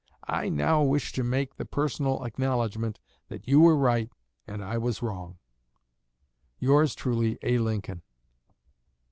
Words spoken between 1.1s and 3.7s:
to make the personal acknowledgment that you